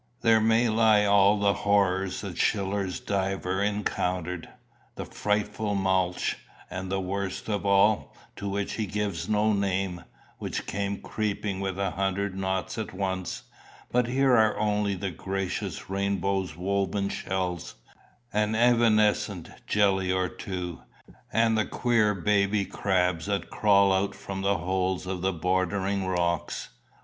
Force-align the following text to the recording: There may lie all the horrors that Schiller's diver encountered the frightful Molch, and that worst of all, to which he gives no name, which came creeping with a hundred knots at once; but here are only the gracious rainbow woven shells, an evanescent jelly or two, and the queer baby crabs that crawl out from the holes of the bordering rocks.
There 0.21 0.41
may 0.41 0.67
lie 0.67 1.05
all 1.05 1.37
the 1.37 1.53
horrors 1.53 2.21
that 2.21 2.35
Schiller's 2.35 2.99
diver 2.99 3.61
encountered 3.61 4.49
the 4.95 5.05
frightful 5.05 5.75
Molch, 5.75 6.37
and 6.71 6.91
that 6.91 7.01
worst 7.01 7.47
of 7.47 7.67
all, 7.67 8.15
to 8.35 8.49
which 8.49 8.73
he 8.73 8.87
gives 8.87 9.29
no 9.29 9.53
name, 9.53 10.03
which 10.39 10.65
came 10.65 11.03
creeping 11.03 11.59
with 11.59 11.77
a 11.77 11.91
hundred 11.91 12.35
knots 12.35 12.79
at 12.79 12.95
once; 12.95 13.43
but 13.91 14.07
here 14.07 14.35
are 14.35 14.57
only 14.57 14.95
the 14.95 15.11
gracious 15.11 15.87
rainbow 15.87 16.47
woven 16.57 17.07
shells, 17.07 17.75
an 18.33 18.55
evanescent 18.55 19.51
jelly 19.67 20.11
or 20.11 20.27
two, 20.29 20.81
and 21.31 21.55
the 21.55 21.65
queer 21.67 22.15
baby 22.15 22.65
crabs 22.65 23.27
that 23.27 23.51
crawl 23.51 23.93
out 23.93 24.15
from 24.15 24.41
the 24.41 24.57
holes 24.57 25.05
of 25.05 25.21
the 25.21 25.31
bordering 25.31 26.07
rocks. 26.07 26.69